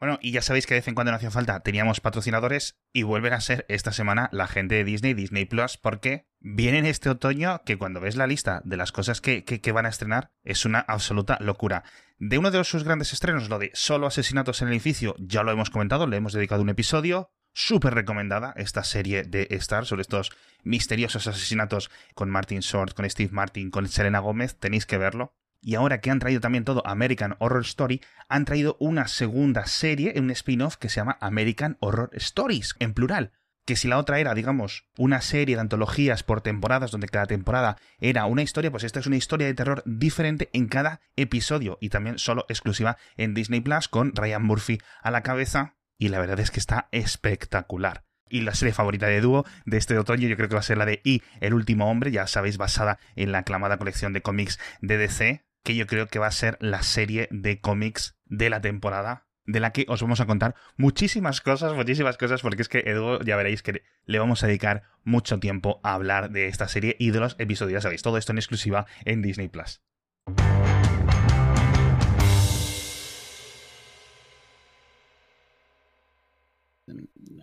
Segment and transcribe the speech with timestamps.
[0.00, 3.02] Bueno, y ya sabéis que de vez en cuando no hacía falta, teníamos patrocinadores y
[3.02, 7.60] vuelven a ser esta semana la gente de Disney, Disney Plus, porque vienen este otoño
[7.66, 10.80] que cuando ves la lista de las cosas que, que, van a estrenar es una
[10.80, 11.84] absoluta locura.
[12.18, 15.52] De uno de sus grandes estrenos, lo de Solo Asesinatos en el Edificio, ya lo
[15.52, 17.30] hemos comentado, le hemos dedicado un episodio.
[17.52, 20.30] Súper recomendada esta serie de Star sobre estos
[20.62, 24.56] misteriosos asesinatos con Martin Short, con Steve Martin, con Selena Gómez.
[24.56, 25.34] Tenéis que verlo.
[25.62, 30.14] Y ahora que han traído también todo American Horror Story, han traído una segunda serie,
[30.16, 33.32] un spin-off que se llama American Horror Stories, en plural.
[33.66, 37.76] Que si la otra era, digamos, una serie de antologías por temporadas, donde cada temporada
[38.00, 41.90] era una historia, pues esta es una historia de terror diferente en cada episodio y
[41.90, 45.76] también solo exclusiva en Disney Plus con Ryan Murphy a la cabeza.
[45.98, 49.98] Y la verdad es que está espectacular y la serie favorita de dúo de este
[49.98, 52.56] otoño yo creo que va a ser la de Y, el último hombre, ya sabéis,
[52.56, 56.32] basada en la aclamada colección de cómics de DC, que yo creo que va a
[56.32, 60.54] ser la serie de cómics de la temporada de la que os vamos a contar
[60.76, 64.82] muchísimas cosas, muchísimas cosas, porque es que Edu, ya veréis que le vamos a dedicar
[65.02, 68.38] mucho tiempo a hablar de esta serie y de los episodios, sabéis, todo esto en
[68.38, 69.82] exclusiva en Disney Plus.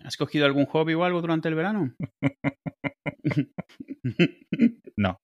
[0.04, 1.94] ¿Has cogido algún hobby o algo durante el verano?
[4.96, 5.20] no.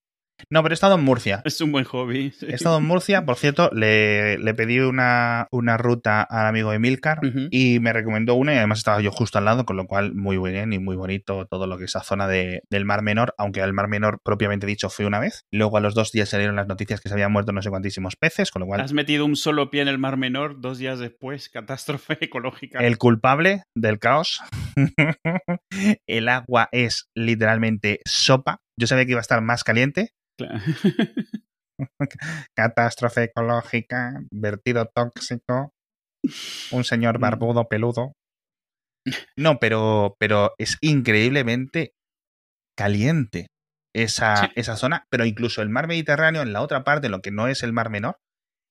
[0.54, 1.42] No, pero he estado en Murcia.
[1.44, 2.32] Es un buen hobby.
[2.42, 7.18] He estado en Murcia, por cierto, le, pedí una, una, ruta al amigo Emilcar
[7.50, 10.38] y me recomendó una y además estaba yo justo al lado, con lo cual muy
[10.38, 13.62] bien y muy bonito todo lo que es esa zona de, del Mar Menor, aunque
[13.62, 15.42] el Mar Menor propiamente dicho fue una vez.
[15.50, 18.14] Luego a los dos días salieron las noticias que se habían muerto no sé cuantísimos
[18.14, 18.80] peces, con lo cual...
[18.80, 22.78] Has metido un solo pie en el Mar Menor dos días después, catástrofe ecológica.
[22.78, 24.40] El culpable del caos.
[26.06, 28.60] el agua es literalmente sopa.
[28.78, 30.10] Yo sabía que iba a estar más caliente,
[32.56, 35.72] Catástrofe ecológica, vertido tóxico,
[36.70, 37.20] un señor mm.
[37.20, 38.12] barbudo peludo.
[39.36, 41.92] No, pero, pero es increíblemente
[42.76, 43.48] caliente
[43.94, 47.48] esa, esa zona, pero incluso el mar Mediterráneo en la otra parte, lo que no
[47.48, 48.16] es el mar menor,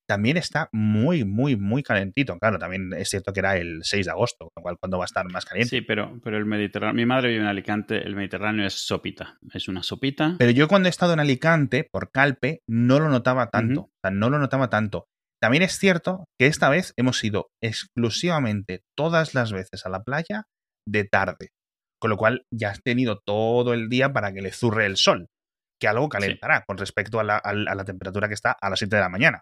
[0.07, 2.37] también está muy, muy, muy calentito.
[2.37, 5.05] Claro, también es cierto que era el 6 de agosto, lo cual cuando va a
[5.05, 5.69] estar más caliente.
[5.69, 9.67] Sí, pero, pero el Mediterráneo, mi madre vive en Alicante, el Mediterráneo es sopita, es
[9.67, 10.35] una sopita.
[10.37, 14.11] Pero yo cuando he estado en Alicante, por Calpe, no lo notaba tanto, o sea,
[14.11, 15.07] no lo notaba tanto.
[15.41, 20.45] También es cierto que esta vez hemos ido exclusivamente todas las veces a la playa
[20.87, 21.49] de tarde,
[21.99, 25.27] con lo cual ya has tenido todo el día para que le zurre el sol,
[25.81, 28.95] que algo calentará con respecto a la, a la temperatura que está a las 7
[28.95, 29.41] de la mañana.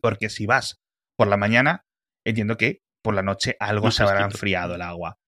[0.00, 0.80] Porque si vas
[1.16, 1.84] por la mañana,
[2.24, 5.18] entiendo que por la noche algo se habrá enfriado el agua.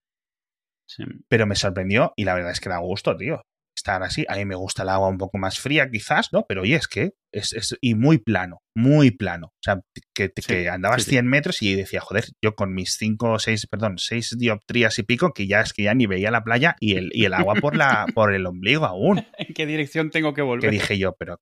[1.27, 3.41] Pero me sorprendió y la verdad es que da gusto, tío.
[3.75, 4.23] Estar así.
[4.29, 6.45] A mí me gusta el agua un poco más fría, quizás, ¿no?
[6.47, 9.47] Pero oye, es que es, y muy plano, muy plano.
[9.47, 9.81] O sea,
[10.13, 13.97] que, que andabas 100 metros y decía, joder, yo con mis 5 o 6, perdón,
[13.97, 17.09] 6 dioptrías y pico, que ya es que ya ni veía la playa y el,
[17.13, 19.25] y el agua por, la, por el ombligo aún.
[19.39, 20.69] ¿En qué dirección tengo que volver?
[20.69, 21.41] Que dije yo, pero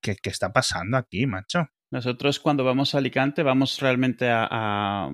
[0.00, 1.66] ¿qué, qué está pasando aquí, macho?
[1.92, 5.10] Nosotros cuando vamos a Alicante vamos realmente a...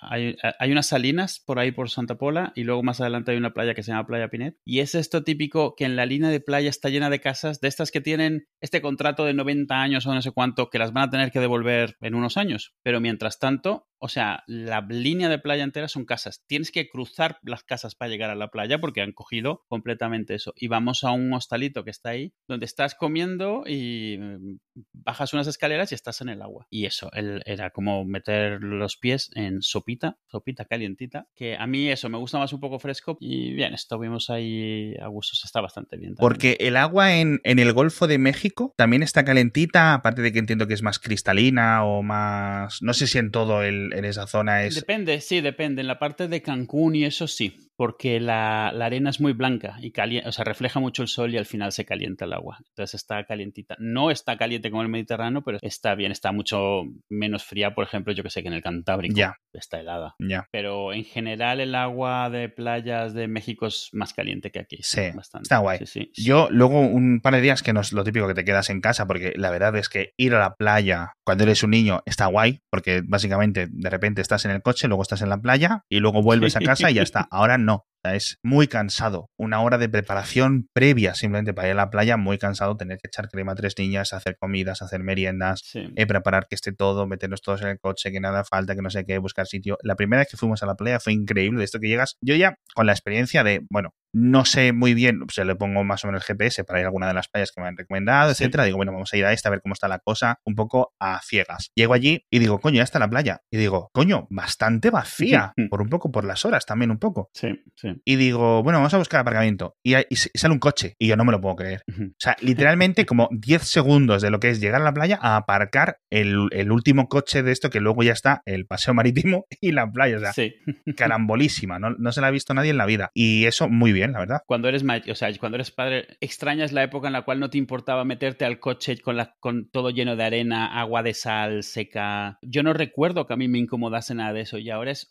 [0.00, 3.74] hay, unas salinas por ahí por Santa Pola y luego más adelante hay una playa
[3.74, 4.56] que se llama Playa Pinet.
[4.64, 7.68] Y es esto típico que en la línea de playa está llena de casas de
[7.68, 11.08] estas que tienen este contrato de 90 años o no sé cuánto que las van
[11.08, 12.74] a tener que devolver en unos años.
[12.82, 16.44] Pero mientras tanto o sea, la línea de playa entera son casas.
[16.46, 20.52] Tienes que cruzar las casas para llegar a la playa porque han cogido completamente eso.
[20.56, 24.58] Y vamos a un hostalito que está ahí, donde estás comiendo y mm,
[24.92, 26.66] bajas unas escaleras y estás en el agua.
[26.70, 32.08] Y eso, era como meter los pies en sopita, sopita calientita, que a mí eso
[32.08, 33.16] me gusta más un poco fresco.
[33.20, 36.14] Y bien, estuvimos ahí a gusto, está bastante bien.
[36.14, 40.38] Porque el agua en, en el Golfo de México también está calentita, aparte de que
[40.38, 42.80] entiendo que es más cristalina o más...
[42.82, 44.74] No sé si en todo el en esa zona es...
[44.74, 45.80] Depende, sí, depende.
[45.80, 49.92] En la parte de Cancún y eso sí porque la, arena es muy blanca y
[49.92, 52.58] caliente, o sea, refleja mucho el sol y al final se calienta el agua.
[52.70, 53.76] Entonces está calientita.
[53.78, 58.12] No está caliente como el Mediterráneo, pero está bien, está mucho menos fría, por ejemplo,
[58.12, 59.36] yo que sé que en el Cantábrico ya.
[59.52, 60.16] está helada.
[60.18, 60.48] Ya.
[60.50, 64.78] Pero en general el agua de playas de México es más caliente que aquí.
[64.82, 65.44] Sí, bastante.
[65.44, 65.78] está guay.
[66.14, 68.80] yo luego un par de días que no es lo típico que te quedas en
[68.80, 72.26] casa, porque la verdad es que ir a la playa cuando eres un niño está
[72.26, 76.00] guay, porque básicamente de repente estás en el coche, luego estás en la playa y
[76.00, 77.28] luego vuelves a casa y ya está.
[77.30, 77.84] Ahora no no.
[78.08, 79.30] Sea, es muy cansado.
[79.36, 83.08] Una hora de preparación previa simplemente para ir a la playa, muy cansado tener que
[83.08, 87.42] echar crema a tres niñas, hacer comidas, hacer meriendas, eh, preparar que esté todo, meternos
[87.42, 89.78] todos en el coche, que nada falta, que no sé qué, buscar sitio.
[89.82, 92.34] La primera vez que fuimos a la playa fue increíble, de esto que llegas, yo
[92.34, 96.04] ya con la experiencia de, bueno, no sé muy bien, o sea, le pongo más
[96.04, 98.30] o menos el GPS para ir a alguna de las playas que me han recomendado,
[98.30, 98.64] etcétera.
[98.64, 100.94] Digo, bueno, vamos a ir a esta a ver cómo está la cosa, un poco
[100.98, 101.70] a ciegas.
[101.74, 103.42] Llego allí y digo, coño, ya está la playa.
[103.50, 107.30] Y digo, coño, bastante vacía, por un poco, por las horas también un poco.
[107.34, 107.97] Sí, sí.
[108.04, 109.76] Y digo, bueno, vamos a buscar aparcamiento.
[109.82, 110.94] Y, sale un coche.
[110.98, 111.82] Y yo no me lo puedo creer.
[111.88, 115.36] O sea, literalmente como 10 segundos de lo que es llegar a la playa a
[115.36, 119.90] aparcar el, último coche de esto que luego ya está el paseo marítimo y la
[119.90, 120.16] playa.
[120.16, 120.54] O sea, sí.
[120.96, 121.78] carambolísima.
[121.78, 123.10] No, no se la ha visto nadie en la vida.
[123.14, 124.40] Y eso muy bien, la verdad.
[124.46, 127.58] Cuando eres, o sea, cuando eres padre, extrañas la época en la cual no te
[127.58, 132.38] importaba meterte al coche con, la, con todo lleno de arena, agua de sal seca.
[132.42, 135.08] Yo no recuerdo que a mí me incomodase nada de eso y ahora es,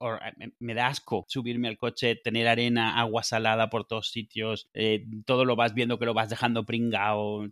[0.59, 5.45] me da asco subirme al coche, tener arena, agua salada por todos sitios, eh, todo
[5.45, 7.45] lo vas viendo que lo vas dejando pringado.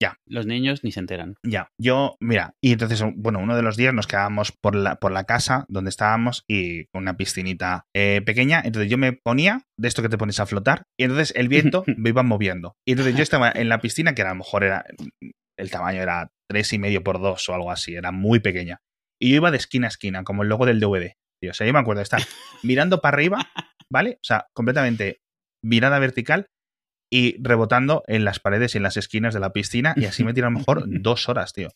[0.00, 0.16] Ya.
[0.26, 1.34] Los niños ni se enteran.
[1.42, 1.70] Ya.
[1.80, 5.24] Yo, mira, y entonces, bueno, uno de los días nos quedábamos por la, por la
[5.24, 8.62] casa donde estábamos y una piscinita eh, pequeña.
[8.64, 11.84] Entonces yo me ponía de esto que te pones a flotar y entonces el viento
[11.96, 12.76] me iba moviendo.
[12.86, 14.84] Y entonces yo estaba en la piscina, que a lo mejor era,
[15.56, 18.80] el tamaño era tres y medio por dos o algo así, era muy pequeña.
[19.20, 21.14] Y yo iba de esquina a esquina, como el logo del DVD.
[21.46, 22.22] O sea, yo me acuerdo de estar
[22.62, 23.50] mirando para arriba,
[23.90, 24.14] ¿vale?
[24.14, 25.20] O sea, completamente
[25.62, 26.46] mirada vertical
[27.10, 30.34] y rebotando en las paredes y en las esquinas de la piscina y así me
[30.34, 31.70] tiro a lo mejor dos horas, tío.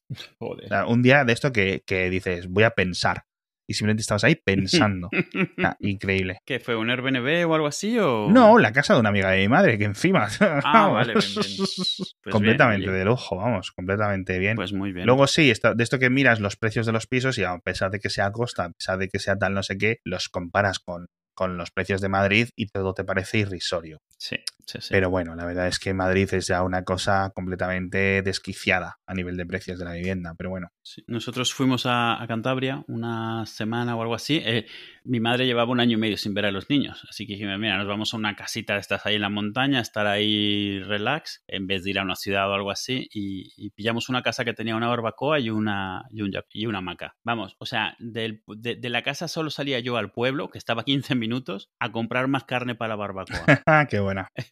[0.86, 3.24] un día de esto que, que, dices, voy a pensar.
[3.66, 5.08] Y simplemente estabas ahí pensando.
[5.80, 6.38] increíble.
[6.44, 6.76] ¿Qué fue?
[6.76, 7.98] ¿Un Airbnb o algo así?
[7.98, 8.28] O...
[8.30, 10.28] No, la casa de una amiga de mi madre, que encima.
[10.64, 14.56] Ah, vale, bien, Pues completamente de lujo, vamos, completamente bien.
[14.56, 15.06] Pues muy bien.
[15.06, 18.00] Luego sí, de esto que miras los precios de los pisos y a pesar de
[18.00, 21.06] que sea costa, a pesar de que sea tal no sé qué, los comparas con
[21.34, 23.98] con los precios de Madrid y todo te parece irrisorio.
[24.18, 24.36] Sí,
[24.66, 24.88] sí, sí.
[24.90, 29.36] Pero bueno, la verdad es que Madrid es ya una cosa completamente desquiciada a nivel
[29.36, 30.70] de precios de la vivienda, pero bueno.
[31.06, 34.40] Nosotros fuimos a, Cantabria una semana o algo así.
[34.44, 34.66] Eh,
[35.04, 37.58] mi madre llevaba un año y medio sin ver a los niños, así que dijimos,
[37.58, 41.42] mira, nos vamos a una casita de estas ahí en la montaña, estar ahí relax,
[41.46, 44.52] en vez de ir a una ciudad o algo así, y, pillamos una casa que
[44.52, 46.22] tenía una barbacoa y una, y,
[46.52, 47.16] y una hamaca.
[47.24, 51.14] Vamos, o sea, de, de, la casa solo salía yo al pueblo, que estaba 15
[51.14, 53.44] minutos, a comprar más carne para la barbacoa.
[53.90, 54.28] ¡Qué buena!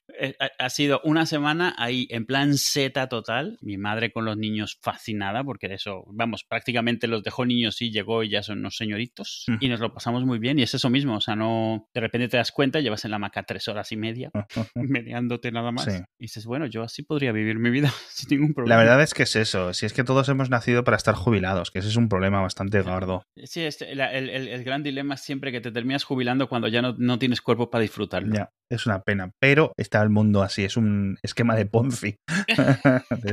[0.57, 5.43] ha sido una semana ahí en plan seta total, mi madre con los niños fascinada,
[5.43, 9.45] porque de eso, vamos, prácticamente los dejó niños y llegó y ya son unos señoritos,
[9.59, 12.27] y nos lo pasamos muy bien, y es eso mismo, o sea, no, de repente
[12.27, 14.31] te das cuenta, llevas en la maca tres horas y media,
[14.75, 18.75] mediándote nada más, y dices, bueno, yo así podría vivir mi vida sin ningún problema.
[18.75, 21.71] La verdad es que es eso, si es que todos hemos nacido para estar jubilados,
[21.71, 23.23] que ese es un problema bastante gordo.
[23.43, 27.17] Sí, el, el, gran dilema es siempre que te terminas jubilando cuando ya no, no
[27.17, 28.33] tienes cuerpo para disfrutarlo.
[28.35, 32.17] Ya, es una pena, pero está el mundo así, es un esquema de Ponzi.
[32.27, 33.31] de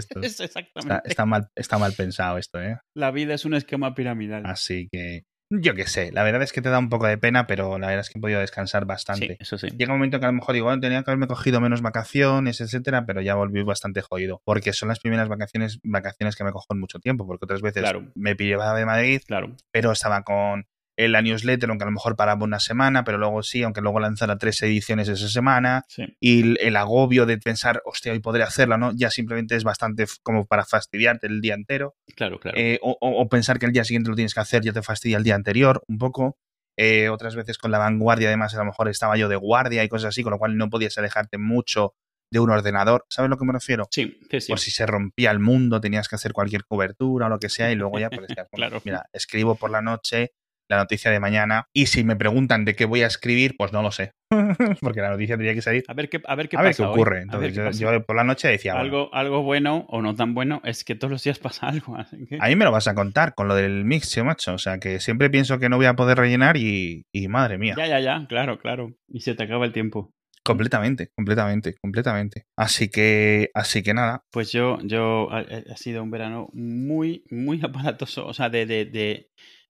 [1.04, 2.78] Está, mal, está mal pensado esto, ¿eh?
[2.94, 4.44] La vida es un esquema piramidal.
[4.46, 7.46] Así que, yo qué sé, la verdad es que te da un poco de pena,
[7.46, 9.36] pero la verdad es que he podido descansar bastante.
[9.40, 9.68] eso sí.
[9.76, 13.06] Llega un momento que a lo mejor digo, tenía que haberme cogido menos vacaciones, etcétera,
[13.06, 14.42] pero ya volví bastante jodido.
[14.44, 17.84] Porque son las primeras vacaciones, vacaciones que me cojo en mucho tiempo, porque otras veces
[18.14, 19.56] me pillaba de Madrid, claro.
[19.70, 20.66] pero estaba con
[20.98, 24.00] en la newsletter, aunque a lo mejor paraba una semana, pero luego sí, aunque luego
[24.00, 25.84] lanzara tres ediciones esa semana.
[26.18, 28.90] Y el, agobio de pensar, hostia, hoy podré hacerla, ¿no?
[28.96, 31.94] Ya simplemente es bastante como para fastidiarte el día entero.
[32.16, 32.58] Claro, claro.
[32.58, 35.22] Eh, o, pensar que el día siguiente lo tienes que hacer, ya te fastidia el
[35.22, 36.36] día anterior, un poco.
[36.76, 39.88] Eh, otras veces con la vanguardia, además, a lo mejor estaba yo de guardia y
[39.88, 41.94] cosas así, con lo cual no podías alejarte mucho
[42.32, 43.04] de un ordenador.
[43.08, 43.86] ¿Sabes a lo que me refiero?
[43.92, 44.48] Sí, sí, sí.
[44.48, 47.70] Por si se rompía el mundo, tenías que hacer cualquier cobertura o lo que sea,
[47.70, 48.82] y luego ya, pues, claro.
[48.84, 50.32] mira, escribo por la noche,
[50.68, 51.66] la noticia de mañana.
[51.72, 54.12] Y si me preguntan de qué voy a escribir, pues no lo sé.
[54.80, 55.84] Porque la noticia tendría que salir.
[55.88, 57.22] A ver qué, a ver qué, a ver qué ocurre.
[57.22, 58.74] Entonces, yo, por la noche decía.
[58.74, 61.96] Algo, algo bueno o no tan bueno es que todos los días pasa algo.
[61.96, 64.54] A mí me lo vas a contar con lo del mix, macho.
[64.54, 67.74] O sea, que siempre pienso que no voy a poder rellenar y, y madre mía.
[67.76, 68.26] Ya, ya, ya.
[68.28, 68.92] Claro, claro.
[69.08, 70.12] Y se te acaba el tiempo.
[70.44, 72.46] Completamente, completamente, completamente.
[72.56, 74.24] Así que, así que nada.
[74.30, 78.26] Pues yo, yo, ha, ha sido un verano muy, muy aparatoso.
[78.26, 79.28] O sea, de, de, de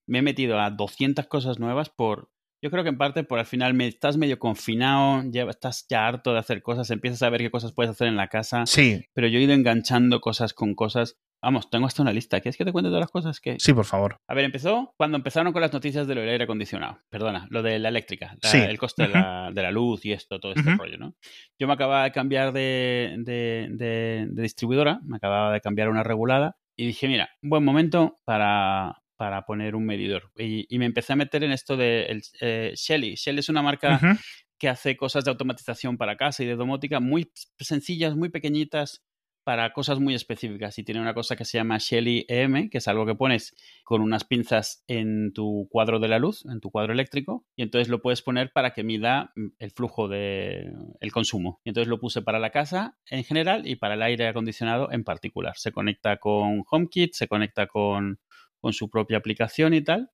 [0.09, 3.47] me he metido a 200 cosas nuevas por, yo creo que en parte por al
[3.47, 7.41] final me estás medio confinado, ya estás ya harto de hacer cosas, empiezas a ver
[7.41, 8.67] qué cosas puedes hacer en la casa.
[8.67, 9.05] Sí.
[9.13, 11.19] Pero yo he ido enganchando cosas con cosas.
[11.41, 12.41] Vamos, tengo hasta una lista.
[12.41, 13.57] ¿Quieres que te cuente todas las cosas que...?
[13.61, 14.17] Sí, por favor.
[14.27, 16.99] A ver, empezó cuando empezaron con las noticias del aire acondicionado.
[17.11, 20.99] Perdona, lo de la eléctrica, el coste de, la, luz y esto, todo este rollo,
[20.99, 21.15] ¿no?
[21.61, 26.87] Yo me acababa de cambiar de, de, distribuidora, me acababa de cambiar una regulada y
[26.87, 30.31] dije, mira, buen momento para, para poner un medidor.
[30.37, 33.17] Y, me empecé a meter en esto de el, eh, Shelly.
[33.17, 34.01] Shelly es una marca
[34.59, 39.03] que hace cosas de automatización para casa y de domótica muy sencillas, muy pequeñitas,
[39.49, 42.87] para cosas muy específicas y tiene una cosa que se llama Shelly EM, que es
[42.87, 46.93] algo que pones con unas pinzas en tu cuadro de la luz, en tu cuadro
[46.93, 50.71] eléctrico, y entonces lo puedes poner para que mida mm, el flujo de
[51.01, 51.63] el consumo.
[51.65, 55.03] Y entonces lo puse para la casa en general y para el aire acondicionado en
[55.03, 55.55] particular.
[55.57, 58.21] Se conecta con HomeKit, se conecta con,
[58.61, 60.11] con su propia aplicación y tal.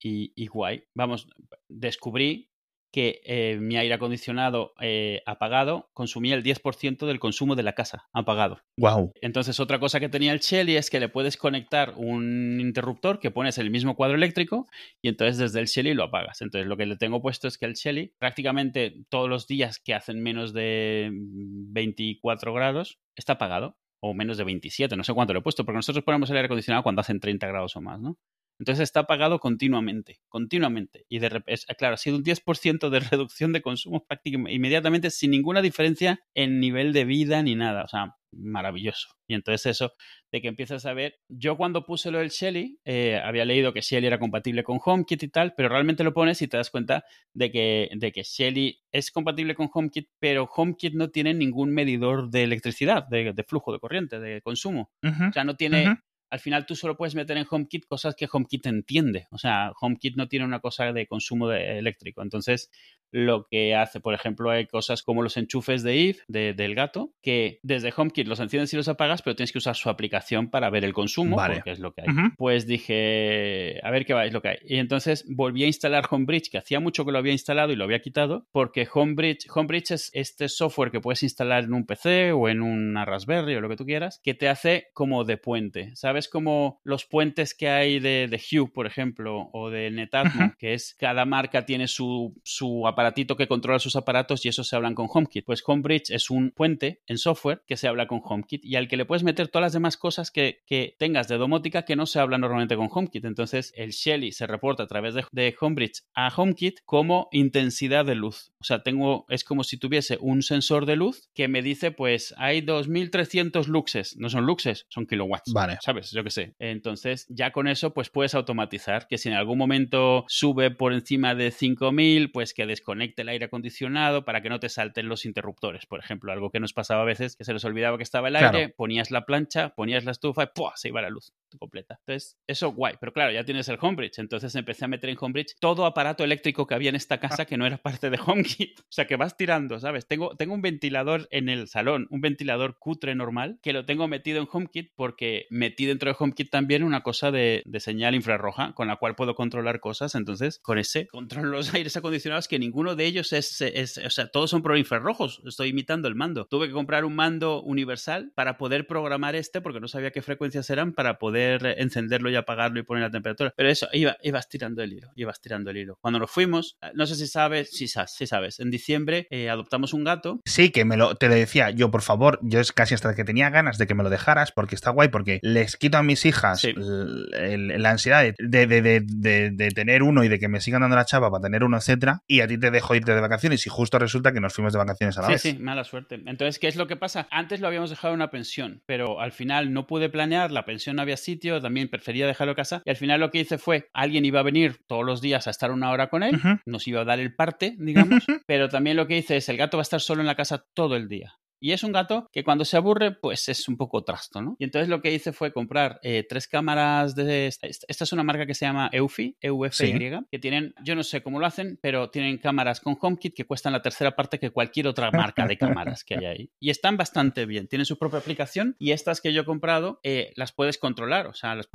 [0.00, 0.84] Y, y guay.
[0.94, 1.28] Vamos,
[1.68, 2.48] descubrí
[2.90, 8.08] que eh, mi aire acondicionado eh, apagado consumía el 10% del consumo de la casa
[8.12, 8.62] apagado.
[8.78, 9.12] Wow.
[9.20, 13.30] Entonces, otra cosa que tenía el Shelly es que le puedes conectar un interruptor que
[13.30, 14.66] pones el mismo cuadro eléctrico
[15.02, 16.40] y entonces desde el Shelly lo apagas.
[16.40, 19.94] Entonces, lo que le tengo puesto es que el Shelly prácticamente todos los días que
[19.94, 25.40] hacen menos de 24 grados está apagado o menos de 27, no sé cuánto le
[25.40, 28.18] he puesto, porque nosotros ponemos el aire acondicionado cuando hacen 30 grados o más, ¿no?
[28.58, 31.04] Entonces está pagado continuamente, continuamente.
[31.08, 35.30] Y de repente, claro, ha sido un 10% de reducción de consumo prácticamente inmediatamente sin
[35.30, 37.84] ninguna diferencia en nivel de vida ni nada.
[37.84, 39.08] O sea, maravilloso.
[39.26, 39.92] Y entonces eso,
[40.32, 43.80] de que empiezas a ver, yo cuando puse lo del Shelly, eh, había leído que
[43.80, 47.04] Shelly era compatible con HomeKit y tal, pero realmente lo pones y te das cuenta
[47.34, 52.30] de que, de que Shelly es compatible con HomeKit, pero HomeKit no tiene ningún medidor
[52.30, 54.90] de electricidad, de, flujo de corriente, de consumo.
[55.02, 55.98] o sea, no tiene,
[56.30, 59.26] al final tú solo puedes meter en HomeKit cosas que HomeKit entiende.
[59.30, 62.22] O sea, HomeKit no tiene una cosa de consumo de eléctrico.
[62.22, 62.70] Entonces,
[63.10, 67.58] lo que hace, por ejemplo, hay cosas como los enchufes de Eve, del gato, que
[67.62, 70.84] desde HomeKit los enciendes y los apagas, pero tienes que usar su aplicación para ver
[70.84, 72.08] el consumo, porque es lo que hay.
[72.36, 74.58] Pues dije, a ver qué va, es lo que hay.
[74.64, 77.84] Y entonces volví a instalar Homebridge, que hacía mucho que lo había instalado y lo
[77.84, 82.48] había quitado, porque Homebridge, Homebridge es este software que puedes instalar en un PC o
[82.48, 85.94] en una Raspberry o lo que tú quieras, que te hace como de puente.
[85.94, 86.28] ¿Sabes?
[86.28, 90.94] Como los puentes que hay de, de Hue, por ejemplo, o de Netatmo, que es
[90.98, 95.06] cada marca tiene su, su aparatito que controla sus aparatos y eso se hablan con
[95.08, 95.44] HomeKit.
[95.44, 98.96] Pues HomeBridge es un puente en software que se habla con HomeKit y al que
[98.96, 100.58] le puedes meter todas las demás cosas que,
[100.98, 103.24] tengas de domótica que no se hablan normalmente con HomeKit.
[103.24, 108.16] Entonces el Shelly se reporta a través de, de HomeBridge a HomeKit como intensidad de
[108.16, 108.52] luz.
[108.60, 112.34] O sea, tengo, es como si tuviese un sensor de luz que me dice, pues
[112.36, 114.16] hay 2300 luxes.
[114.16, 115.52] No son luxes, son kilowatts.
[115.52, 115.78] Vale.
[115.82, 116.10] ¿Sabes?
[116.10, 116.56] Yo qué sé.
[116.58, 121.36] Entonces ya con eso pues puedes automatizar que si en algún momento sube por encima
[121.36, 125.84] de 5000, pues que conecte el aire acondicionado para que no te salten los interruptores,
[125.84, 128.36] por ejemplo, algo que nos pasaba a veces que se les olvidaba que estaba el
[128.36, 130.72] aire, ponías la plancha, ponías la estufa y ¡pua!
[130.74, 131.98] se iba la luz completa.
[132.00, 135.56] Entonces, eso guay, pero claro, ya tienes el Homebridge, entonces empecé a meter en Homebridge
[135.60, 138.84] todo aparato eléctrico que había en esta casa que no era parte de HomeKit, o
[138.88, 140.06] sea, que vas tirando, ¿sabes?
[140.06, 144.40] Tengo, tengo un ventilador en el salón, un ventilador cutre normal, que lo tengo metido
[144.40, 148.88] en HomeKit porque metí dentro de HomeKit también una cosa de, de señal infrarroja con
[148.88, 152.94] la cual puedo controlar cosas, entonces con ese controlo los aires acondicionados que ningún uno
[152.94, 153.60] de ellos es,
[154.04, 155.42] o sea, todos son pro infrarrojos.
[155.44, 156.46] Estoy imitando el mando.
[156.46, 160.70] Tuve que comprar un mando universal para poder programar este porque no sabía qué frecuencias
[160.70, 163.52] eran para poder encenderlo y apagarlo y poner la temperatura.
[163.56, 165.98] Pero eso, iba, ibas tirando el hilo, ibas tirando el hilo.
[166.00, 169.92] Cuando nos fuimos, no sé si sabes, si sabes, si sabes, en diciembre eh, adoptamos
[169.92, 170.40] un gato.
[170.44, 173.24] Sí, que me lo, te lo decía yo, por favor, yo es casi hasta que
[173.24, 176.24] tenía ganas de que me lo dejaras porque está guay, porque les quito a mis
[176.24, 181.30] hijas la ansiedad de, de, tener uno y de que me sigan dando la chapa
[181.30, 184.32] para tener uno, etcétera, y a ti te dejo irte de vacaciones y justo resulta
[184.32, 185.42] que nos fuimos de vacaciones a la vez.
[185.42, 186.20] Sí, sí, mala suerte.
[186.26, 187.28] Entonces, ¿qué es lo que pasa?
[187.30, 190.96] Antes lo habíamos dejado en una pensión, pero al final no pude planear, la pensión
[190.96, 193.90] no había sitio, también prefería dejarlo en casa y al final lo que hice fue,
[193.92, 197.02] alguien iba a venir todos los días a estar una hora con él, nos iba
[197.02, 199.82] a dar el parte, digamos, pero también lo que hice es, el gato va a
[199.82, 201.38] estar solo en la casa todo el día.
[201.60, 204.56] Y es un gato que cuando se aburre, pues es un poco trasto, ¿no?
[204.58, 207.46] Y entonces lo que hice fue comprar eh, tres cámaras de...
[207.46, 211.22] Esta, esta, es una marca que se llama Eufy, EUFY, que tienen, yo no sé
[211.22, 214.86] cómo lo hacen, pero tienen cámaras con HomeKit que cuestan la tercera parte que cualquier
[214.86, 216.50] otra marca de cámaras que hay ahí.
[216.60, 220.32] Y están bastante bien, tienen su propia aplicación y estas que yo he comprado eh,
[220.36, 221.68] las puedes controlar, o sea, las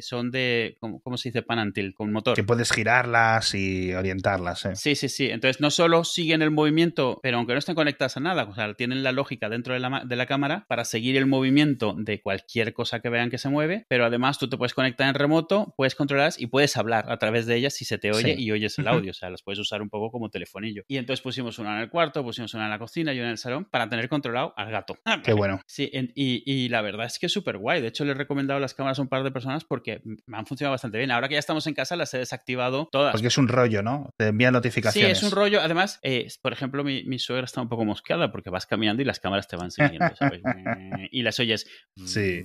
[0.00, 1.42] son de, ¿cómo, ¿cómo, se dice?
[1.42, 2.34] Panantil, con motor.
[2.34, 4.76] Que puedes girarlas y orientarlas, ¿eh?
[4.76, 5.30] Sí, sí, sí.
[5.30, 8.72] Entonces no solo siguen el movimiento, pero aunque no estén conectadas a nada, o sea,
[8.74, 12.72] tienen la lógica dentro de la, de la, cámara para seguir el movimiento de cualquier
[12.72, 15.94] cosa que vean que se mueve, pero además tú te puedes conectar en remoto, puedes
[15.94, 18.88] controlar y puedes hablar a través de ellas si se te oye y oyes el
[18.88, 20.84] audio, o sea, las puedes usar un poco como telefonillo.
[20.88, 23.32] Y entonces pusimos una en el cuarto, pusimos una en la cocina y una en
[23.32, 24.98] el salón para tener controlado al gato.
[25.04, 25.60] Ah, Qué bueno.
[25.66, 27.80] Sí, y, y, la verdad es que es súper guay.
[27.80, 30.46] De hecho, le he recomendado las cámaras a un par de personas porque me han
[30.46, 31.10] funcionado bastante bien.
[31.10, 33.12] Ahora que ya estamos en casa, las he desactivado todas.
[33.12, 34.12] Porque es un rollo, ¿no?
[34.16, 35.18] Te envían notificaciones.
[35.18, 35.60] Sí, es un rollo.
[35.60, 39.04] Además, eh, por ejemplo, mi, mi suegra está un poco mosqueada porque vas caminando y
[39.04, 40.10] las cámaras te van siguiendo.
[41.10, 41.66] y las oyes.
[42.04, 42.44] Sí.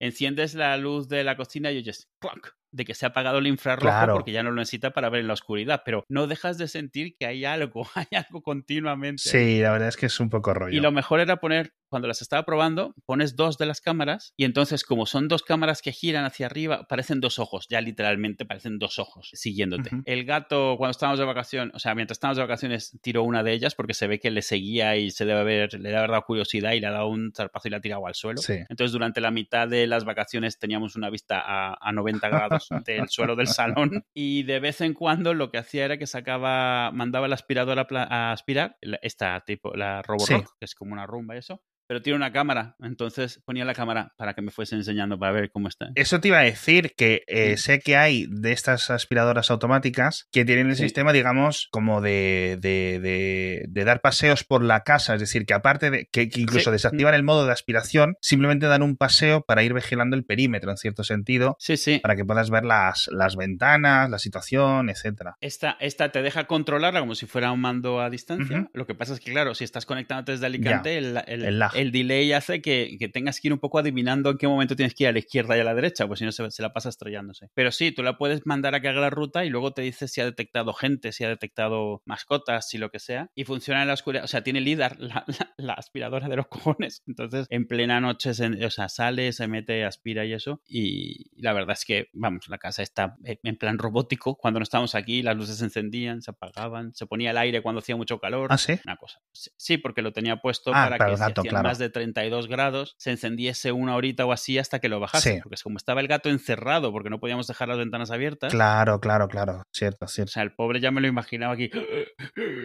[0.00, 3.46] Enciendes la luz de la cocina y oyes clock, de que se ha apagado el
[3.46, 6.68] infrarrojo porque ya no lo necesita para ver en la oscuridad, pero no dejas de
[6.68, 9.22] sentir que hay algo, hay algo continuamente.
[9.22, 10.76] Sí, la verdad es que es un poco rollo.
[10.76, 14.44] Y lo mejor era poner, cuando las estaba probando, pones dos de las cámaras y
[14.44, 18.80] entonces como son dos cámaras que giran hacia arriba, parecen dos ojos, ya literalmente parecen
[18.80, 19.90] dos ojos siguiéndote.
[20.06, 23.52] El gato, cuando estábamos de vacaciones, o sea, mientras estábamos de vacaciones, tiró una de
[23.52, 26.24] ellas porque se ve que le seguía y se debe haber, le debe haber dado
[26.24, 28.40] curiosidad y le ha dado un zarpazo y la ha tirado al suelo.
[28.48, 33.08] Entonces durante la mitad de las vacaciones teníamos una vista a, a 90 grados del
[33.08, 37.28] suelo del salón y de vez en cuando lo que hacía era que sacaba, mandaba
[37.28, 41.62] la aspiradora a aspirar, esta tipo, la Roborock, que es como una rumba y eso,
[41.86, 45.50] pero tiene una cámara, entonces ponía la cámara para que me fuese enseñando para ver
[45.50, 45.90] cómo está.
[45.94, 50.44] Eso te iba a decir que eh, sé que hay de estas aspiradoras automáticas que
[50.44, 55.44] tienen el sistema, digamos, como de, de, de, dar paseos por la casa, es decir,
[55.44, 59.62] que aparte de que, incluso desactivan el modo de aspiración, simplemente dan un paseo para
[59.62, 61.98] ir vigilando el perímetro en cierto sentido, sí, sí.
[61.98, 65.36] para que puedas ver las, las ventanas, la situación, etcétera.
[65.40, 68.70] Esta, esta te deja controlarla como si fuera un mando a distancia.
[68.72, 71.92] Lo que pasa es que, claro, si estás conectado desde Alicante, el, el, el, el
[71.92, 75.08] delay hace que, tengas que ir un poco adivinando en qué momento tienes que ir
[75.08, 77.50] a la izquierda y a la derecha, pues si no se, la pasa estrellándose.
[77.54, 80.08] Pero sí, tú la puedes mandar a que haga la ruta y luego te dice
[80.08, 83.30] si ha detectado gente, si ha detectado mascotas, si lo que sea.
[83.34, 84.96] Y funciona en la oscuridad, o sea, tiene LIDAR,
[85.56, 87.02] la, aspiradora de los cojones.
[87.06, 90.60] Entonces, en plena noche, o sea, sale, se mete, aspira y eso.
[90.66, 94.36] Y la verdad es que, vamos, la casa está en plan robótico.
[94.36, 97.80] Cuando no estábamos aquí, las luces se encendían, se apagaban, se ponía el aire cuando
[97.80, 98.48] hacía mucho calor.
[98.50, 98.78] ¿Ah, sí?
[98.84, 99.20] Una cosa.
[99.32, 103.72] Sí, porque lo tenía puesto ah, para que gato, más de 32 grados se encendiese
[103.72, 105.40] una horita o así hasta que lo bajase.
[105.42, 108.52] Porque como estaba el gato encerrado porque no podíamos dejar las ventanas abiertas.
[108.52, 109.62] Claro, claro, claro.
[109.72, 110.30] Cierto, cierto.
[110.30, 111.70] O sea, el pobre ya me lo imaginaba aquí.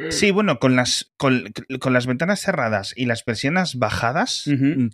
[0.09, 1.43] Sí, bueno, con las, con,
[1.91, 4.45] las ventanas cerradas y las persianas bajadas,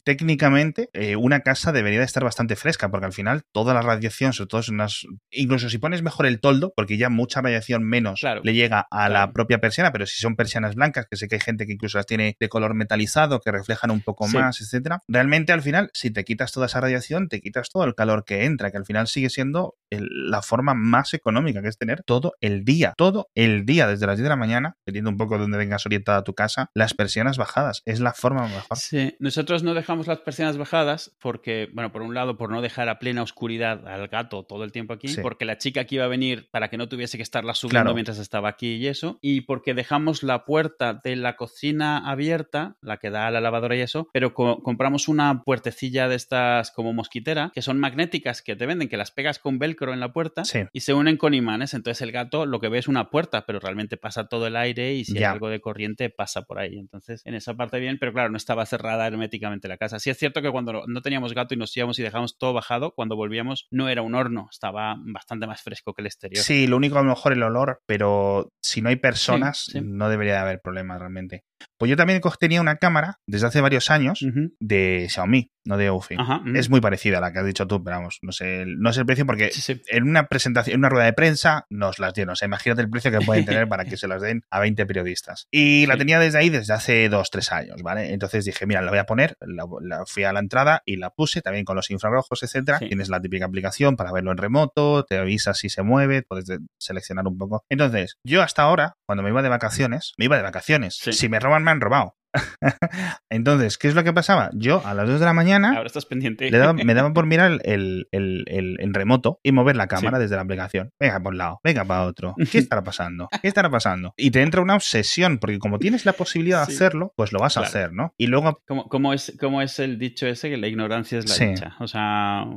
[0.03, 4.33] técnicamente eh, una casa debería de estar bastante fresca porque al final toda la radiación,
[4.33, 4.85] sobre todo en.
[5.31, 9.31] Incluso si pones mejor el toldo, porque ya mucha radiación menos le llega a la
[9.31, 12.05] propia persiana, pero si son persianas blancas, que sé que hay gente que incluso las
[12.05, 15.02] tiene de color metalizado, que reflejan un poco más, etcétera.
[15.08, 18.46] Realmente al final, si te quitas toda esa radiación, te quitas todo el calor que
[18.46, 22.66] entra, que al final sigue siendo la forma más económica, que es tener todo el
[22.66, 25.58] día, todo el día, desde las 10 de la mañana, dependiendo un poco de donde
[25.58, 27.82] vengas orientada tu casa, las persianas bajadas.
[27.86, 28.78] Es la forma mejor.
[28.78, 32.90] Sí, nosotros no dejamos las persianas bajadas porque, bueno, por un lado, por no dejar
[32.90, 36.10] a plena oscuridad al gato todo el tiempo aquí, porque la chica que iba a
[36.10, 39.74] venir para que no tuviese que estarla subiendo mientras estaba aquí y eso, y porque
[39.74, 44.09] dejamos la puerta de la cocina abierta, la que da a la lavadora y eso,
[44.11, 48.98] pero compramos una puertecilla de estas como mosquitera, que son magnéticas que te venden, que
[48.98, 50.43] las pegas con velcro en la puerta
[50.74, 51.74] y se unen con imanes.
[51.74, 54.93] Entonces el gato lo que ve es una puerta, pero realmente pasa todo el aire
[54.93, 56.77] y si hay algo de corriente pasa por ahí.
[56.77, 60.00] Entonces en esa parte bien, pero claro, no estaba cerrada herméticamente la casa.
[60.00, 62.91] Sí es cierto que cuando no teníamos gato y nos íbamos y dejamos todo bajado,
[62.91, 66.43] cuando volvíamos no era un horno, estaba bastante más fresco que el exterior.
[66.43, 70.33] Sí, lo único a lo mejor el olor, pero si no hay personas no debería
[70.33, 71.43] de haber problema realmente.
[71.77, 74.25] Pues yo también tenía una cámara desde hace varios años
[74.59, 76.15] de Xiaomi, no de Ufi.
[76.55, 79.01] Es muy parecida a la que has dicho tú, pero vamos, no sé, no sé
[79.01, 79.51] el precio porque
[79.87, 82.33] en una presentación, en una rueda de prensa nos las dieron.
[82.33, 84.85] O sea, imagínate el precio que pueden tener para que se las den a 20
[84.85, 85.48] periodistas.
[85.51, 88.13] Y la tenía desde ahí desde hace 2, 3 años, ¿vale?
[88.13, 89.65] Entonces dije, mira, la voy a poner, la,
[90.05, 92.79] fui a la entrada y la puse también con los infrarrojos, etcétera.
[92.79, 96.46] Tienes la típica aplicación para verlo en remoto, te avisa si se mueve, puedes
[96.79, 97.63] seleccionar un poco.
[97.70, 100.96] Entonces, yo hasta ahora, cuando me iba de vacaciones, me iba de vacaciones.
[100.96, 102.15] Si me roban, me han robado.
[103.29, 104.50] Entonces, ¿qué es lo que pasaba?
[104.53, 105.69] Yo a las 2 de la mañana.
[105.75, 106.50] Ahora estás pendiente.
[106.51, 110.91] me daban por mirar el, el, remoto y mover la cámara desde la aplicación.
[111.00, 112.35] Venga por un lado, venga para otro.
[112.51, 113.27] ¿Qué estará pasando?
[113.41, 114.13] ¿Qué estará pasando?
[114.17, 117.57] Y te entra una obsesión, porque como tienes la posibilidad de hacerlo, pues lo vas
[117.57, 118.13] a hacer, ¿no?
[118.17, 118.61] Y luego.
[118.65, 121.75] Como, es, como es el dicho ese que la ignorancia es la dicha.
[121.79, 122.48] O sea, a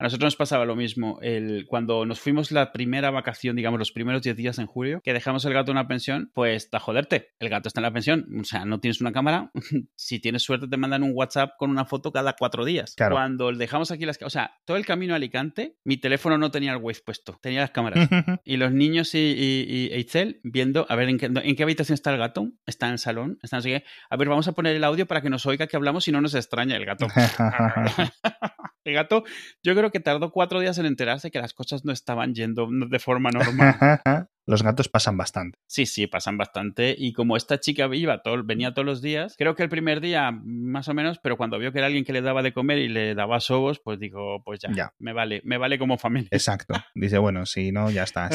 [0.00, 1.18] nosotros nos pasaba lo mismo.
[1.22, 5.12] El, cuando nos fuimos la primera vacación, digamos, los primeros 10 días en julio, que
[5.12, 7.30] dejamos el gato en una pensión, pues da joderte.
[7.38, 8.26] El gato está en la pensión.
[8.40, 9.50] O sea, no tienes una cámara,
[9.94, 12.94] si tienes suerte te mandan un WhatsApp con una foto cada cuatro días.
[12.96, 14.20] Cuando dejamos aquí las...
[14.22, 17.60] O sea, todo el camino a Alicante, mi teléfono no tenía el Waze puesto, tenía
[17.60, 18.08] las cámaras.
[18.44, 22.12] y los niños y, y, Eitzel viendo, a ver, ¿en qué, ¿en qué, habitación está
[22.12, 22.48] el gato?
[22.66, 25.30] Está en el salón, está en A ver, vamos a poner el audio para que
[25.30, 27.06] nos oiga que hablamos y no nos extraña el gato.
[28.88, 29.24] el gato,
[29.62, 32.98] yo creo que tardó cuatro días en enterarse que las cosas no estaban yendo de
[32.98, 33.76] forma normal.
[34.48, 35.58] los gatos pasan bastante.
[35.66, 36.94] Sí, sí, pasan bastante.
[36.96, 40.30] Y como esta chica iba todo, venía todos los días, creo que el primer día
[40.32, 42.88] más o menos, pero cuando vio que era alguien que le daba de comer y
[42.88, 46.30] le daba sobos, pues digo, pues ya, me vale, me vale como familia.
[46.32, 46.74] Exacto.
[46.94, 48.30] Dice, bueno, si no, ya está.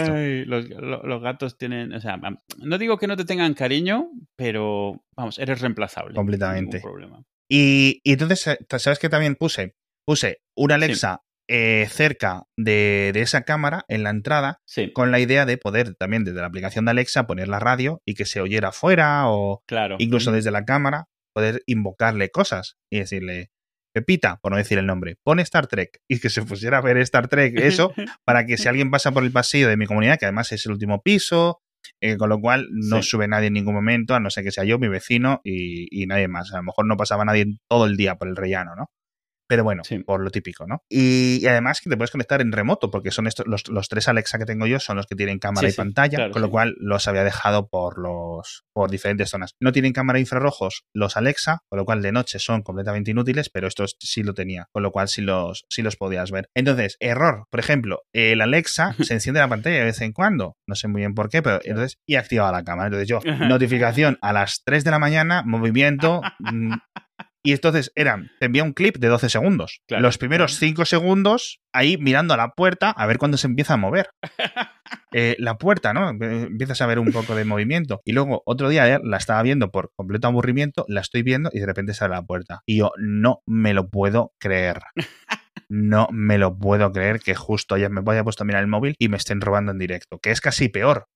[0.45, 2.19] los, gatos tienen, o sea,
[2.59, 6.13] no digo que no te tengan cariño, pero vamos, eres reemplazable.
[6.13, 6.79] Completamente.
[6.79, 7.23] problema.
[7.49, 9.75] Y, y entonces, ¿sabes qué también puse?
[10.05, 14.61] Puse una Alexa eh, cerca de, esa cámara, en la entrada,
[14.93, 18.15] con la idea de poder también desde la aplicación de Alexa poner la radio y
[18.15, 19.97] que se oyera afuera o claro.
[19.99, 23.51] incluso desde la cámara poder invocarle cosas y decirle,
[23.93, 26.97] Pepita, por no decir el nombre, pone Star Trek y que se pusiera a ver
[26.97, 27.93] Star Trek, eso,
[28.25, 30.71] para que si alguien pasa por el pasillo de mi comunidad, que además es el
[30.71, 31.61] último piso,
[32.01, 34.63] eh, con lo cual no sube nadie en ningún momento, a no ser que sea
[34.63, 36.53] yo, mi vecino y, y, nadie más.
[36.53, 38.89] A lo mejor no pasaba nadie todo el día por el rellano, ¿no?
[39.47, 40.83] Pero bueno, por lo típico, ¿no?
[40.89, 44.45] Y, además que te puedes conectar en remoto, porque son estos, los, tres Alexa que
[44.45, 47.67] tengo yo son los que tienen cámara y pantalla, con lo cual los había dejado
[47.67, 49.55] por los por diferentes zonas.
[49.59, 53.67] No tienen cámara infrarrojos los Alexa, con lo cual de noche son completamente inútiles, pero
[53.67, 56.49] estos sí lo tenía, con lo cual sí los, sí los podías ver.
[56.55, 60.75] Entonces, error, por ejemplo, el Alexa se enciende la pantalla de vez en cuando, no
[60.75, 62.87] sé muy bien por qué, pero entonces, y activaba la cámara.
[62.87, 66.73] Entonces yo, notificación a las 3 de la mañana, movimiento, mm,
[67.43, 69.81] y entonces eran, te envía un clip de 12 segundos.
[69.89, 73.77] Los primeros 5 segundos ahí mirando a la puerta a ver cuándo se empieza a
[73.77, 74.09] mover.
[75.15, 76.09] Eh, la puerta, ¿no?
[76.09, 78.01] Empiezas a ver un poco de movimiento.
[78.03, 81.59] Y luego otro día eh, la estaba viendo por completo aburrimiento, la estoy viendo y
[81.59, 82.61] de repente sale la puerta.
[82.65, 84.79] Y yo no me lo puedo creer.
[85.73, 88.95] No me lo puedo creer que justo ya me haya puesto a mirar el móvil
[88.99, 91.07] y me estén robando en directo, que es casi peor.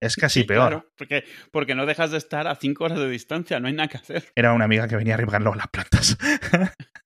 [0.00, 0.68] Es casi peor.
[0.68, 3.88] Claro, porque, porque no dejas de estar a cinco horas de distancia, no hay nada
[3.88, 4.24] que hacer.
[4.34, 6.18] Era una amiga que venía a luego las plantas.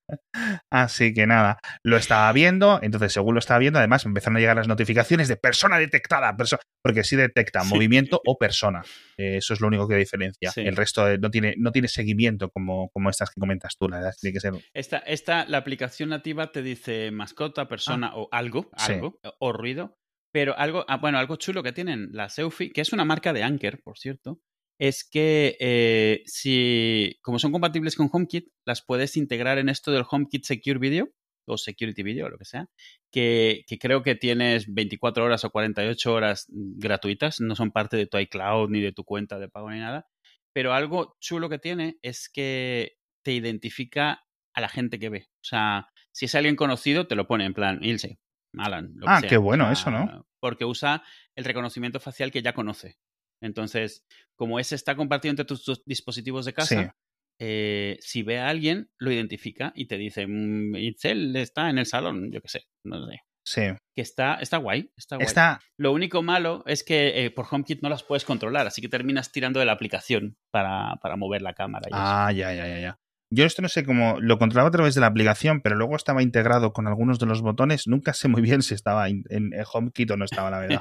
[0.70, 4.40] Así que nada, lo estaba viendo, entonces según lo estaba viendo, además me empezaron a
[4.40, 6.36] llegar las notificaciones de persona detectada,
[6.82, 8.82] porque sí detecta movimiento o persona.
[9.16, 10.52] eso es lo único que diferencia.
[10.56, 14.14] El resto no tiene, no tiene seguimiento como, como estas que comentas tú, la verdad.
[14.20, 14.54] Tiene que ser...
[14.74, 18.16] esta, esta, la aplicación nativa te dice mascota, persona ah.
[18.16, 19.96] o algo, algo, o ruido.
[20.32, 23.42] Pero algo, ah, bueno, algo chulo que tienen la Selfie, que es una marca de
[23.42, 24.40] Anker, por cierto,
[24.78, 30.04] es que eh, si, como son compatibles con HomeKit, las puedes integrar en esto del
[30.08, 31.10] HomeKit Secure Video
[31.48, 32.68] o Security Video, o lo que sea,
[33.12, 38.18] que, creo que tienes 24 horas o 48 horas gratuitas, no son parte de tu
[38.18, 40.06] iCloud ni de tu cuenta de pago ni nada,
[40.52, 45.26] pero algo chulo que tiene es que te identifica a la gente que ve.
[45.28, 48.18] O sea, si es alguien conocido, te lo pone en plan, Ilse,
[48.56, 48.92] Alan.
[48.96, 50.26] Lo ah, qué bueno eso, ¿no?
[50.40, 51.02] Porque usa
[51.34, 52.96] el reconocimiento facial que ya conoce.
[53.40, 54.04] Entonces,
[54.36, 56.96] como ese está compartido entre tus, dispositivos de casa,
[57.38, 61.86] eh, si ve a alguien, lo identifica y te dice, mm, Itzel está en el
[61.86, 63.20] salón, yo qué sé, no sé.
[63.46, 63.62] Sí.
[63.94, 65.26] Que está, está guay, está guay.
[65.26, 65.60] Está...
[65.78, 69.30] Lo único malo es que eh, por HomeKit no las puedes controlar, así que terminas
[69.30, 71.86] tirando de la aplicación para, para mover la cámara.
[71.92, 72.98] ah, ya, ya, ya, ya.
[73.32, 76.22] Yo esto no sé cómo lo controlaba a través de la aplicación, pero luego estaba
[76.22, 77.86] integrado con algunos de los botones.
[77.86, 80.80] Nunca sé muy bien si estaba en, en HomeKit o no estaba, la verdad.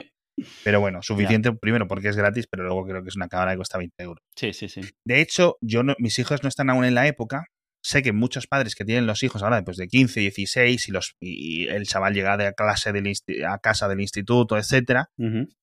[0.63, 1.01] Pero bueno,
[1.39, 4.03] suficiente primero porque es gratis, pero luego creo que es una cámara que cuesta 20
[4.03, 4.23] euros.
[4.35, 4.81] Sí, sí, sí.
[5.05, 7.45] De hecho, yo mis hijos no están aún en la época.
[7.83, 11.15] Sé que muchos padres que tienen los hijos ahora pues, de 15, 16 y, los,
[11.19, 13.13] y el chaval llega de clase del
[13.47, 15.09] a casa del instituto, etcétera,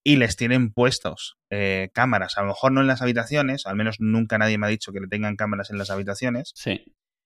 [0.05, 2.39] y les tienen puestos eh, cámaras.
[2.39, 5.01] A lo mejor no en las habitaciones, al menos nunca nadie me ha dicho que
[5.01, 6.53] le tengan cámaras en las habitaciones.
[6.55, 6.85] Sí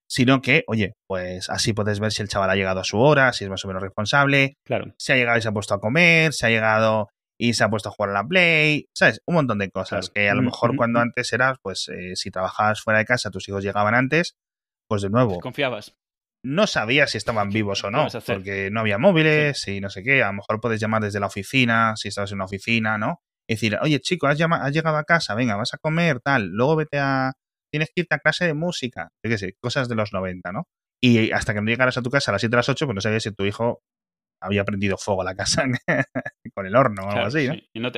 [0.08, 3.32] sino que, oye, pues así puedes ver si el chaval ha llegado a su hora,
[3.32, 4.94] si es más o menos responsable, claro.
[4.98, 7.68] si ha llegado y se ha puesto a comer, si ha llegado y se ha
[7.68, 9.20] puesto a jugar a la Play, ¿sabes?
[9.26, 12.80] Un montón de cosas que a lo mejor cuando antes eras, pues eh, si trabajabas
[12.80, 14.36] fuera de casa, tus hijos llegaban antes,
[14.88, 15.38] pues de nuevo.
[15.40, 15.94] Confiabas.
[16.42, 20.22] No sabías si estaban vivos o no, porque no había móviles y no sé qué.
[20.22, 23.20] A lo mejor puedes llamar desde la oficina, si estabas en una oficina, ¿no?
[23.48, 26.76] Y decir, oye, chico, has, has llegado a casa, venga, vas a comer, tal, luego
[26.76, 27.32] vete a.
[27.70, 30.68] Tienes que irte a clase de música, yo qué sé, cosas de los 90, ¿no?
[31.02, 32.94] Y hasta que no llegaras a tu casa a las 7 a las 8, pues
[32.94, 33.82] no sabías si tu hijo
[34.46, 35.64] había prendido fuego a la casa
[36.54, 37.90] con el horno o algo así, ¿no?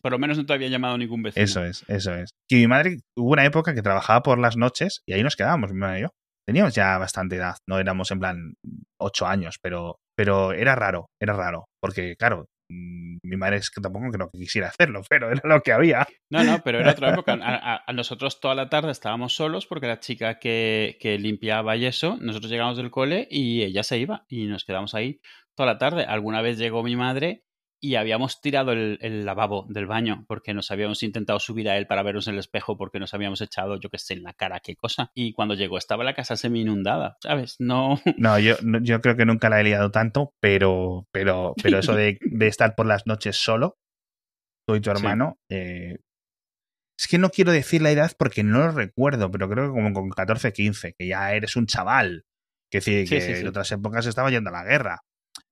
[0.00, 1.44] por lo menos no te había llamado ningún vecino.
[1.44, 2.30] Eso es, eso es.
[2.48, 5.72] Y mi madre hubo una época que trabajaba por las noches y ahí nos quedábamos,
[5.72, 6.08] mi madre y yo.
[6.46, 8.54] Teníamos ya bastante edad, no éramos en plan
[9.00, 11.66] ocho años, pero, pero era raro, era raro.
[11.80, 15.60] Porque, claro, mm, mi madre es que tampoco creo que quisiera hacerlo, pero era lo
[15.60, 16.06] que había.
[16.30, 17.36] No, no, pero era otra época.
[17.42, 22.16] A, nosotros toda la tarde estábamos solos porque la chica que, que, limpiaba y eso,
[22.20, 25.20] nosotros llegamos del cole y ella se iba y nos quedamos ahí
[25.56, 26.04] toda la tarde.
[26.04, 27.42] Alguna vez llegó mi madre
[27.80, 32.02] y habíamos tirado el, lavabo del baño porque nos habíamos intentado subir a él para
[32.02, 34.76] vernos en el espejo porque nos habíamos echado, yo qué sé, en la cara, qué
[34.76, 35.10] cosa.
[35.14, 37.56] Y cuando llegó estaba la casa semi inundada, ¿sabes?
[37.58, 38.00] No.
[38.18, 42.18] No, yo, yo creo que nunca la he liado tanto, pero, pero, pero eso de,
[42.40, 43.76] estar por las noches solo,
[44.66, 45.98] tú y tu hermano, eh,
[46.98, 49.92] es que no quiero decir la edad porque no lo recuerdo, pero creo que como
[49.92, 52.24] con 14, 15, que ya eres un chaval.
[52.70, 55.02] Que, decir, que en otras épocas estaba yendo a la guerra.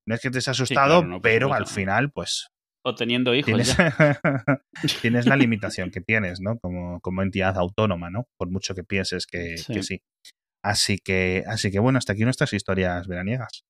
[0.07, 2.47] No es que te has asustado, pero al final, pues.
[2.83, 3.47] O teniendo hijos.
[3.47, 3.75] Tienes,
[5.01, 6.59] tienes la limitación que tienes, ¿no?
[6.59, 8.27] Como, como entidad autónoma, ¿no?
[8.37, 9.73] Por mucho que pienses que sí.
[9.73, 10.01] que sí.
[10.63, 13.65] Así que, así que bueno, hasta aquí nuestras historias veraniegas.